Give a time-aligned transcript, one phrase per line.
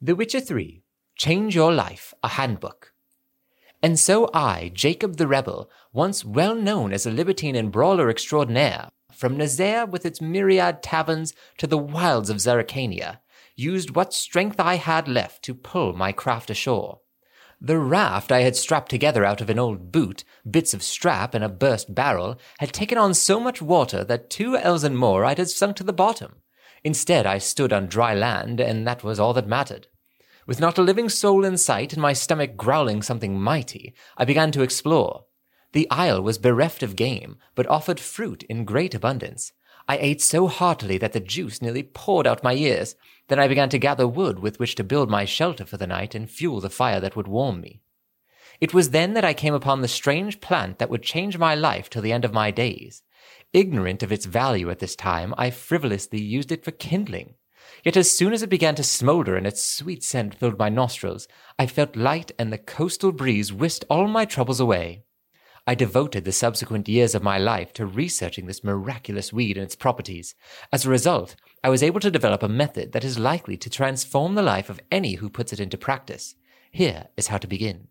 [0.00, 0.84] The Witcher 3
[1.16, 2.92] Change Your Life, a Handbook.
[3.82, 8.90] And so I, Jacob the Rebel, once well known as a libertine and brawler extraordinaire,
[9.12, 13.18] from Nazair with its myriad taverns to the wilds of Zerrikania,
[13.56, 17.00] used what strength I had left to pull my craft ashore.
[17.60, 21.42] The raft I had strapped together out of an old boot, bits of strap, and
[21.42, 25.38] a burst barrel had taken on so much water that two ells and more I'd
[25.38, 26.36] have sunk to the bottom.
[26.84, 29.88] Instead, I stood on dry land, and that was all that mattered.
[30.46, 34.50] With not a living soul in sight and my stomach growling something mighty, I began
[34.52, 35.24] to explore.
[35.72, 39.52] The isle was bereft of game, but offered fruit in great abundance.
[39.86, 42.94] I ate so heartily that the juice nearly poured out my ears.
[43.28, 46.14] Then I began to gather wood with which to build my shelter for the night
[46.14, 47.80] and fuel the fire that would warm me.
[48.60, 51.88] It was then that I came upon the strange plant that would change my life
[51.88, 53.02] till the end of my days.
[53.52, 57.34] Ignorant of its value at this time, I frivolously used it for kindling.
[57.84, 61.28] Yet as soon as it began to smolder and its sweet scent filled my nostrils,
[61.58, 65.04] I felt light and the coastal breeze whisked all my troubles away.
[65.66, 69.76] I devoted the subsequent years of my life to researching this miraculous weed and its
[69.76, 70.34] properties.
[70.72, 74.34] As a result, I was able to develop a method that is likely to transform
[74.34, 76.34] the life of any who puts it into practice.
[76.70, 77.88] Here is how to begin.